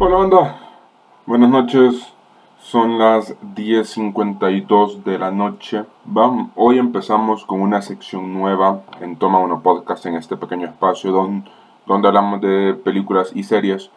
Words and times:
onda? 0.00 0.60
Buenas 1.26 1.50
noches. 1.50 2.12
Son 2.60 2.98
las 2.98 3.36
10.52 3.56 5.02
de 5.02 5.18
la 5.18 5.30
noche. 5.30 5.84
Vamos, 6.04 6.50
hoy 6.54 6.78
empezamos 6.78 7.44
con 7.44 7.60
una 7.60 7.82
sección 7.82 8.32
nueva 8.32 8.82
en 9.00 9.16
Toma 9.16 9.40
Uno 9.40 9.60
Podcast 9.60 10.06
en 10.06 10.14
este 10.14 10.36
pequeño 10.36 10.66
espacio 10.66 11.12
donde 11.86 12.08
hablamos 12.08 12.40
de 12.40 12.74
películas 12.74 13.32
y 13.34 13.42
series. 13.42 13.90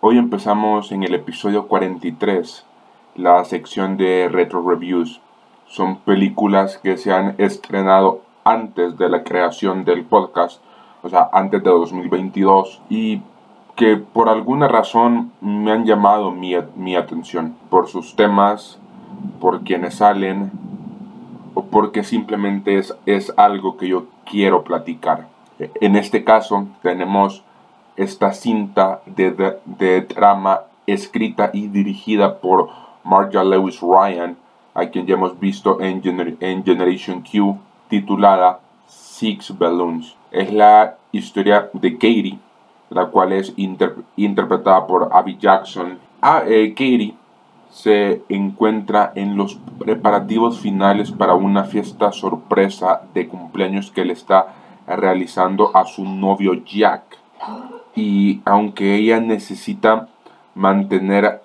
Hoy 0.00 0.18
empezamos 0.18 0.90
en 0.90 1.04
el 1.04 1.14
episodio 1.14 1.68
43, 1.68 2.66
la 3.14 3.44
sección 3.44 3.96
de 3.96 4.28
Retro 4.30 4.68
Reviews. 4.68 5.20
Son 5.66 5.96
películas 5.98 6.78
que 6.78 6.96
se 6.96 7.12
han 7.12 7.36
estrenado 7.38 8.22
antes 8.44 8.98
de 8.98 9.08
la 9.08 9.22
creación 9.22 9.84
del 9.84 10.04
podcast, 10.04 10.60
o 11.02 11.08
sea, 11.08 11.30
antes 11.32 11.62
de 11.62 11.70
2022. 11.70 12.82
Y 12.90 13.22
que 13.76 13.96
por 13.96 14.28
alguna 14.28 14.68
razón 14.68 15.32
me 15.40 15.72
han 15.72 15.84
llamado 15.84 16.30
mi, 16.30 16.54
mi, 16.76 16.94
atención 16.94 17.56
por 17.70 17.88
sus 17.88 18.14
temas, 18.14 18.78
por 19.40 19.62
quienes 19.62 19.96
salen 19.96 20.52
o 21.54 21.64
porque 21.64 22.04
simplemente 22.04 22.78
es, 22.78 22.94
es 23.06 23.32
algo 23.36 23.76
que 23.76 23.88
yo 23.88 24.06
quiero 24.24 24.62
platicar. 24.64 25.28
En 25.80 25.96
este 25.96 26.24
caso 26.24 26.66
tenemos 26.82 27.44
esta 27.96 28.32
cinta 28.32 29.02
de, 29.06 29.30
de, 29.64 30.00
drama 30.02 30.62
escrita 30.86 31.50
y 31.52 31.68
dirigida 31.68 32.38
por 32.40 32.70
Marja 33.04 33.44
Lewis 33.44 33.80
Ryan, 33.80 34.36
a 34.74 34.86
quien 34.86 35.06
ya 35.06 35.14
hemos 35.14 35.38
visto 35.38 35.80
en, 35.80 36.02
en 36.40 36.64
Generation 36.64 37.22
Q, 37.22 37.56
titulada 37.88 38.60
Six 38.86 39.56
Balloons. 39.56 40.16
Es 40.32 40.52
la 40.52 40.96
historia 41.12 41.70
de 41.72 41.92
Katie, 41.94 42.38
la 42.94 43.06
cual 43.06 43.32
es 43.32 43.52
interpretada 44.16 44.86
por 44.86 45.10
Abby 45.12 45.36
Jackson. 45.38 45.98
Ah, 46.22 46.42
eh, 46.46 46.70
Katie 46.70 47.14
se 47.70 48.22
encuentra 48.28 49.12
en 49.16 49.36
los 49.36 49.58
preparativos 49.78 50.60
finales 50.60 51.10
para 51.10 51.34
una 51.34 51.64
fiesta 51.64 52.12
sorpresa 52.12 53.02
de 53.12 53.26
cumpleaños 53.26 53.90
que 53.90 54.04
le 54.04 54.12
está 54.12 54.54
realizando 54.86 55.76
a 55.76 55.84
su 55.84 56.04
novio 56.04 56.54
Jack. 56.64 57.02
Y 57.96 58.40
aunque 58.44 58.94
ella 58.94 59.20
necesita 59.20 60.08
mantener 60.54 61.42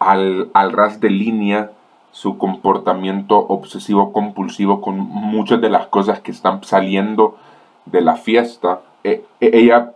al, 0.00 0.50
al 0.52 0.72
ras 0.72 1.00
de 1.00 1.10
línea 1.10 1.70
su 2.10 2.38
comportamiento 2.38 3.38
obsesivo 3.38 4.12
compulsivo 4.12 4.80
con 4.80 4.98
muchas 4.98 5.60
de 5.60 5.70
las 5.70 5.86
cosas 5.86 6.20
que 6.20 6.32
están 6.32 6.64
saliendo 6.64 7.36
de 7.86 8.00
la 8.00 8.16
fiesta, 8.16 8.80
e, 9.04 9.24
e, 9.40 9.50
ella 9.52 9.92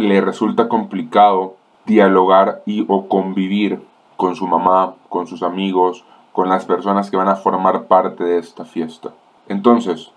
le 0.00 0.20
resulta 0.20 0.68
complicado 0.68 1.56
dialogar 1.84 2.62
y 2.66 2.84
o 2.88 3.08
convivir 3.08 3.82
con 4.16 4.34
su 4.36 4.46
mamá, 4.46 4.94
con 5.08 5.26
sus 5.26 5.42
amigos, 5.42 6.04
con 6.32 6.48
las 6.48 6.64
personas 6.64 7.10
que 7.10 7.16
van 7.16 7.28
a 7.28 7.36
formar 7.36 7.84
parte 7.84 8.24
de 8.24 8.38
esta 8.38 8.64
fiesta. 8.64 9.12
Entonces, 9.48 10.12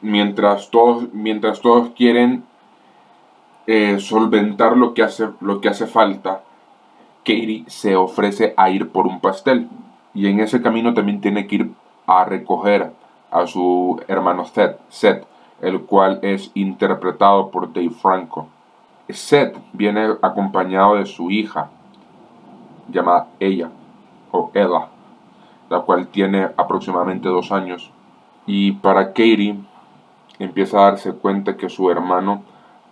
mientras 0.00 0.70
todos, 0.70 1.12
mientras 1.12 1.60
todos 1.60 1.90
quieren 1.90 2.44
eh, 3.66 3.98
solventar 4.00 4.76
lo 4.76 4.94
que, 4.94 5.02
hace, 5.02 5.28
lo 5.40 5.60
que 5.60 5.68
hace 5.68 5.86
falta, 5.86 6.42
Katie 7.24 7.64
se 7.66 7.96
ofrece 7.96 8.54
a 8.56 8.70
ir 8.70 8.90
por 8.90 9.06
un 9.06 9.20
pastel. 9.20 9.68
Y 10.14 10.28
en 10.28 10.40
ese 10.40 10.62
camino 10.62 10.94
también 10.94 11.20
tiene 11.20 11.46
que 11.46 11.56
ir 11.56 11.70
a 12.06 12.24
recoger 12.24 12.92
a 13.30 13.46
su 13.46 14.00
hermano 14.08 14.44
Seth, 14.44 14.80
Seth 14.88 15.24
el 15.60 15.82
cual 15.82 16.20
es 16.22 16.50
interpretado 16.54 17.50
por 17.50 17.72
Dave 17.72 17.90
Franco. 17.90 18.48
Seth 19.12 19.56
viene 19.72 20.16
acompañado 20.22 20.96
de 20.96 21.06
su 21.06 21.30
hija, 21.30 21.70
llamada 22.88 23.28
ella 23.38 23.70
o 24.32 24.50
Ella, 24.54 24.88
la 25.68 25.80
cual 25.80 26.08
tiene 26.08 26.48
aproximadamente 26.56 27.28
dos 27.28 27.52
años. 27.52 27.90
Y 28.46 28.72
para 28.72 29.08
Katie 29.08 29.56
empieza 30.38 30.78
a 30.78 30.90
darse 30.90 31.12
cuenta 31.12 31.56
que 31.56 31.68
su 31.68 31.90
hermano 31.90 32.42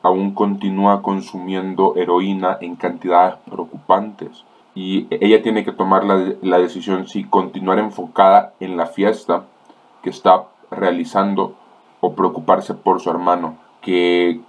aún 0.03 0.35
continúa 0.35 1.03
consumiendo 1.03 1.95
heroína 1.97 2.59
en 2.61 2.77
cantidades 2.77 3.37
preocupantes. 3.51 4.45
Y 4.75 5.07
ella 5.11 5.43
tiene 5.43 5.65
que 5.65 5.73
tomar 5.73 6.05
la, 6.05 6.35
la 6.43 6.59
decisión 6.59 7.09
si 7.09 7.25
continuar 7.25 7.79
enfocada 7.79 8.55
en 8.61 8.77
la 8.77 8.87
fiesta 8.87 9.45
que 10.03 10.11
está 10.11 10.45
realizando 10.71 11.55
o 12.01 12.15
preocuparse 12.15 12.75
por 12.75 13.01
su 13.01 13.11
hermano, 13.11 13.57
que 13.81 14.41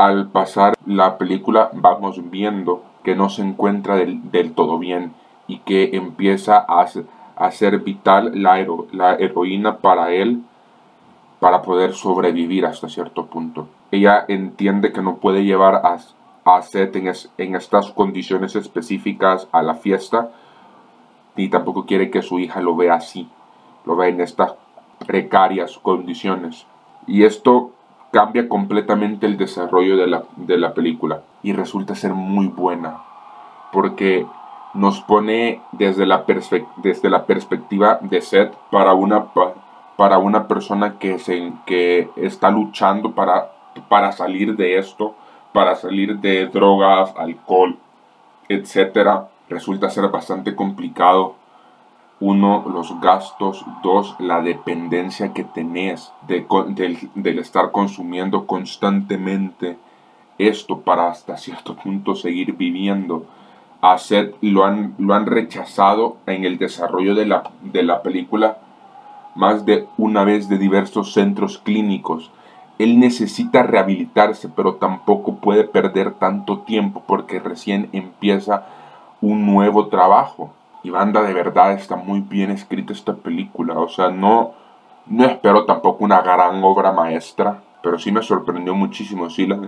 al 0.00 0.28
pasar 0.28 0.78
la 0.86 1.18
película 1.18 1.68
vamos 1.74 2.30
viendo 2.30 2.82
que 3.04 3.14
no 3.14 3.28
se 3.28 3.42
encuentra 3.42 3.96
del, 3.96 4.54
todo 4.54 4.78
bien 4.78 5.12
y 5.46 5.58
que 5.58 5.90
empieza 5.92 6.56
a, 6.56 6.86
a 7.36 7.50
ser 7.50 7.80
vital 7.80 8.32
la, 8.42 8.58
heroína 9.18 9.76
para 9.76 10.10
él 10.14 10.40
para 11.38 11.60
poder 11.60 11.92
sobrevivir 11.92 12.64
hasta 12.64 12.88
cierto 12.88 13.26
punto. 13.26 13.68
Ella 13.90 14.24
entiende 14.26 14.90
que 14.90 15.02
no 15.02 15.16
puede 15.16 15.44
llevar 15.44 15.74
a, 15.74 15.98
a 16.46 16.62
Seth 16.62 16.96
en, 16.96 17.12
en 17.36 17.54
estas 17.54 17.90
condiciones 17.90 18.56
específicas 18.56 19.48
a 19.52 19.62
la 19.62 19.74
fiesta, 19.74 20.30
ni 21.36 21.50
tampoco 21.50 21.84
quiere 21.84 22.10
que 22.10 22.22
su 22.22 22.38
hija 22.38 22.62
lo 22.62 22.74
vea 22.74 22.94
así, 22.94 23.28
lo 23.84 23.96
vea 23.96 24.08
en 24.08 24.22
estas 24.22 24.54
precarias 25.06 25.78
condiciones. 25.78 26.66
Y 27.06 27.24
esto 27.24 27.72
cambia 28.12 28.48
completamente 28.48 29.26
el 29.26 29.36
desarrollo 29.36 29.96
de 29.96 30.06
la, 30.06 30.24
de 30.36 30.58
la 30.58 30.74
película 30.74 31.22
y 31.42 31.52
resulta 31.52 31.94
ser 31.94 32.14
muy 32.14 32.48
buena 32.48 32.98
porque 33.72 34.26
nos 34.74 35.00
pone 35.00 35.62
desde 35.72 36.06
la, 36.06 36.24
desde 36.76 37.10
la 37.10 37.26
perspectiva 37.26 37.98
de 38.02 38.20
Seth 38.20 38.54
para 38.70 38.94
una, 38.94 39.26
para 39.96 40.18
una 40.18 40.46
persona 40.46 40.98
que, 40.98 41.18
se, 41.18 41.52
que 41.66 42.10
está 42.16 42.50
luchando 42.50 43.12
para, 43.12 43.50
para 43.88 44.12
salir 44.12 44.56
de 44.56 44.78
esto, 44.78 45.14
para 45.52 45.74
salir 45.74 46.18
de 46.18 46.46
drogas, 46.46 47.12
alcohol, 47.16 47.76
etc. 48.48 49.24
Resulta 49.48 49.90
ser 49.90 50.08
bastante 50.08 50.54
complicado 50.54 51.34
uno, 52.20 52.66
los 52.70 53.00
gastos, 53.00 53.64
dos, 53.82 54.14
la 54.18 54.42
dependencia 54.42 55.32
que 55.32 55.42
tenés 55.42 56.12
de, 56.28 56.46
del, 57.14 57.38
estar 57.38 57.72
consumiendo 57.72 58.46
constantemente 58.46 59.78
esto 60.36 60.80
para 60.80 61.08
hasta 61.08 61.38
cierto 61.38 61.76
punto 61.76 62.14
seguir 62.14 62.56
viviendo. 62.56 63.24
Seth 63.96 64.34
lo 64.42 64.66
han, 64.66 64.94
lo 64.98 65.14
han 65.14 65.24
rechazado 65.24 66.18
en 66.26 66.44
el 66.44 66.58
desarrollo 66.58 67.14
de 67.14 67.24
la, 67.24 67.50
de 67.62 67.82
la 67.82 68.02
película 68.02 68.58
más 69.34 69.64
de 69.64 69.86
una 69.96 70.22
vez 70.22 70.50
de 70.50 70.58
diversos 70.58 71.14
centros 71.14 71.56
clínicos. 71.56 72.30
Él 72.78 72.98
necesita 72.98 73.62
rehabilitarse, 73.62 74.50
pero 74.50 74.74
tampoco 74.74 75.36
puede 75.36 75.64
perder 75.64 76.12
tanto 76.12 76.60
tiempo 76.60 77.02
porque 77.06 77.40
recién 77.40 77.88
empieza 77.92 78.66
un 79.22 79.46
nuevo 79.46 79.88
trabajo 79.88 80.52
y 80.82 80.90
banda, 80.90 81.22
de 81.22 81.34
verdad 81.34 81.72
está 81.72 81.96
muy 81.96 82.20
bien 82.20 82.50
escrita 82.50 82.92
esta 82.92 83.14
película. 83.14 83.78
O 83.78 83.88
sea, 83.88 84.10
no, 84.10 84.54
no 85.06 85.24
espero 85.24 85.64
tampoco 85.64 86.04
una 86.04 86.22
gran 86.22 86.62
obra 86.64 86.92
maestra, 86.92 87.62
pero 87.82 87.98
sí 87.98 88.10
me 88.10 88.22
sorprendió 88.22 88.74
muchísimo. 88.74 89.28
Sí 89.28 89.46
la, 89.46 89.58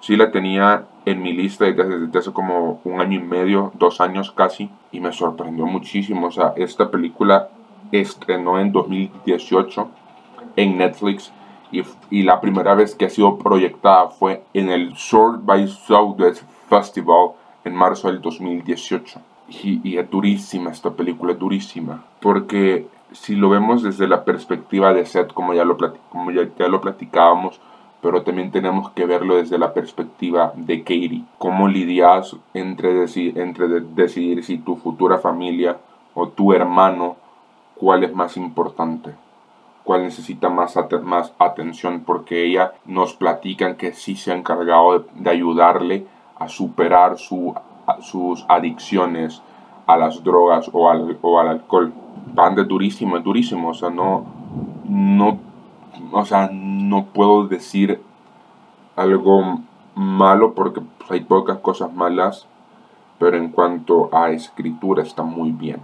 sí 0.00 0.16
la 0.16 0.30
tenía 0.30 0.86
en 1.04 1.22
mi 1.22 1.32
lista 1.32 1.64
desde, 1.64 2.18
hace 2.18 2.32
como 2.32 2.80
un 2.84 3.00
año 3.00 3.18
y 3.18 3.22
medio, 3.22 3.72
dos 3.74 4.00
años 4.00 4.30
casi, 4.30 4.70
y 4.92 5.00
me 5.00 5.12
sorprendió 5.12 5.66
muchísimo. 5.66 6.28
O 6.28 6.30
sea, 6.30 6.52
esta 6.56 6.90
película 6.90 7.48
estrenó 7.90 8.60
en 8.60 8.70
2018 8.70 9.88
en 10.56 10.78
Netflix 10.78 11.32
y, 11.72 11.82
y, 12.10 12.22
la 12.22 12.40
primera 12.40 12.74
vez 12.74 12.94
que 12.94 13.06
ha 13.06 13.10
sido 13.10 13.38
proyectada 13.38 14.08
fue 14.08 14.42
en 14.54 14.70
el 14.70 14.96
Sword 14.96 15.40
by 15.44 15.68
Southwest 15.68 16.42
Festival 16.68 17.32
en 17.64 17.74
marzo 17.74 18.08
del 18.08 18.20
2018. 18.20 19.20
Y, 19.50 19.98
es 19.98 20.10
durísima 20.10 20.70
esta 20.70 20.90
película, 20.90 21.32
es 21.32 21.38
durísima. 21.38 22.04
Porque 22.20 22.86
si 23.12 23.34
lo 23.34 23.50
vemos 23.50 23.82
desde 23.82 24.06
la 24.06 24.24
perspectiva 24.24 24.92
de 24.94 25.04
Seth, 25.04 25.32
como 25.32 25.54
ya 25.54 25.64
lo, 25.64 25.76
como 26.08 26.30
ya, 26.30 26.48
ya 26.58 26.68
lo 26.68 26.80
platicábamos, 26.80 27.60
pero 28.00 28.22
también 28.22 28.50
tenemos 28.50 28.90
que 28.90 29.04
verlo 29.04 29.36
desde 29.36 29.58
la 29.58 29.74
perspectiva 29.74 30.52
de 30.56 30.80
Katie. 30.82 31.24
Cómo 31.38 31.68
lidias 31.68 32.36
entre, 32.54 32.94
deci 32.94 33.32
entre 33.36 33.68
decidir 33.80 34.44
si 34.44 34.58
tu 34.58 34.76
futura 34.76 35.18
familia 35.18 35.78
o 36.14 36.28
tu 36.28 36.52
hermano, 36.52 37.16
cuál 37.74 38.04
es 38.04 38.14
más 38.14 38.36
importante, 38.36 39.14
cuál 39.84 40.02
necesita 40.02 40.48
más, 40.48 40.78
más 41.02 41.34
atención, 41.38 42.04
porque 42.06 42.44
ella 42.44 42.72
nos 42.86 43.14
platican 43.14 43.76
que 43.76 43.92
sí 43.92 44.16
se 44.16 44.32
ha 44.32 44.36
encargado 44.36 44.98
de, 44.98 45.04
de 45.14 45.30
ayudarle 45.30 46.06
a 46.38 46.48
superar 46.48 47.18
su 47.18 47.54
sus 48.00 48.44
adicciones 48.48 49.42
a 49.86 49.96
las 49.96 50.22
drogas 50.22 50.70
o 50.72 50.90
al, 50.90 51.18
o 51.22 51.40
al 51.40 51.48
alcohol. 51.48 51.92
Van 52.34 52.54
de 52.54 52.64
durísimo, 52.64 53.16
es 53.16 53.24
durísimo. 53.24 53.70
O 53.70 53.74
sea, 53.74 53.90
no, 53.90 54.24
no, 54.88 55.38
o 56.12 56.24
sea, 56.24 56.48
no 56.52 57.06
puedo 57.06 57.46
decir 57.46 58.00
algo 58.96 59.60
malo 59.94 60.54
porque 60.54 60.80
pues, 60.80 61.10
hay 61.10 61.20
pocas 61.20 61.58
cosas 61.58 61.92
malas. 61.92 62.46
pero 63.18 63.36
en 63.36 63.50
cuanto 63.50 64.08
a 64.12 64.30
escritura 64.30 65.02
está 65.02 65.22
muy 65.22 65.52
bien. 65.52 65.82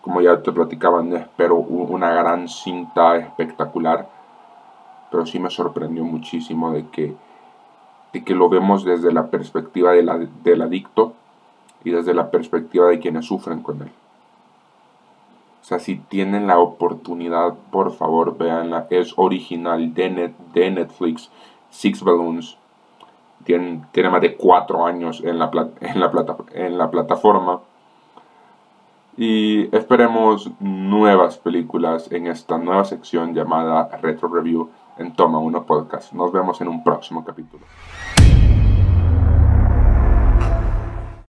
Como 0.00 0.22
ya 0.22 0.42
te 0.42 0.52
platicaba, 0.52 1.02
no 1.02 1.16
espero 1.16 1.56
una 1.56 2.10
gran 2.12 2.48
cinta 2.48 3.16
espectacular, 3.18 4.08
pero 5.10 5.26
sí 5.26 5.38
me 5.38 5.50
sorprendió 5.50 6.04
muchísimo 6.04 6.70
de 6.72 6.86
que, 6.88 7.14
de 8.12 8.24
que 8.24 8.34
lo 8.34 8.48
vemos 8.48 8.84
desde 8.84 9.12
la 9.12 9.28
perspectiva 9.28 9.92
del 9.92 10.62
adicto 10.62 11.14
y 11.84 11.90
desde 11.90 12.14
la 12.14 12.30
perspectiva 12.30 12.88
de 12.88 12.98
quienes 12.98 13.26
sufren 13.26 13.62
con 13.62 13.82
él. 13.82 13.90
O 15.60 15.64
sea, 15.68 15.78
si 15.78 15.96
tienen 15.96 16.46
la 16.46 16.58
oportunidad, 16.58 17.52
por 17.70 17.92
favor, 17.92 18.38
véanla. 18.38 18.86
Es 18.88 19.12
original 19.16 19.92
de, 19.92 20.32
de 20.54 20.70
Netflix, 20.70 21.30
Six 21.68 22.02
Balloons. 22.02 22.56
Tiene, 23.44 23.84
tiene, 23.92 24.08
más 24.08 24.22
de 24.22 24.34
cuatro 24.36 24.86
años 24.86 25.22
en 25.22 25.38
la, 25.38 25.50
en, 25.80 26.00
la 26.00 26.10
plata, 26.10 26.36
en 26.54 26.78
la 26.78 26.90
plataforma. 26.90 27.60
Y 29.18 29.74
esperemos 29.76 30.50
nuevas 30.58 31.36
películas 31.36 32.10
en 32.12 32.28
esta 32.28 32.56
nueva 32.56 32.86
sección 32.86 33.34
llamada 33.34 33.90
Retro 34.00 34.28
Review 34.28 34.70
en 34.98 35.14
Toma 35.14 35.38
1 35.38 35.64
Podcast. 35.64 36.12
Nos 36.12 36.32
vemos 36.32 36.60
en 36.60 36.68
un 36.68 36.82
próximo 36.82 37.24
capítulo. 37.24 37.64